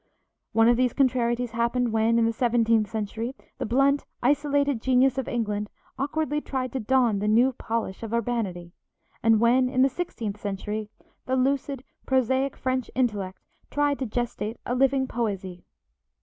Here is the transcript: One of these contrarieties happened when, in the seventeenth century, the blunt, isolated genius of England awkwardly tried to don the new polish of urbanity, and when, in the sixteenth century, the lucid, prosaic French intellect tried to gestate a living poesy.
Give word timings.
One 0.51 0.67
of 0.67 0.77
these 0.77 0.93
contrarieties 0.95 1.51
happened 1.51 1.91
when, 1.93 2.17
in 2.17 2.25
the 2.25 2.33
seventeenth 2.33 2.89
century, 2.89 3.35
the 3.59 3.67
blunt, 3.67 4.07
isolated 4.23 4.81
genius 4.81 5.19
of 5.19 5.27
England 5.27 5.69
awkwardly 5.99 6.41
tried 6.41 6.71
to 6.71 6.79
don 6.79 7.19
the 7.19 7.27
new 7.27 7.53
polish 7.53 8.01
of 8.01 8.11
urbanity, 8.11 8.73
and 9.21 9.39
when, 9.39 9.69
in 9.69 9.83
the 9.83 9.89
sixteenth 9.89 10.41
century, 10.41 10.89
the 11.27 11.35
lucid, 11.35 11.83
prosaic 12.07 12.57
French 12.57 12.89
intellect 12.95 13.37
tried 13.69 13.99
to 13.99 14.07
gestate 14.07 14.57
a 14.65 14.73
living 14.73 15.07
poesy. 15.07 15.65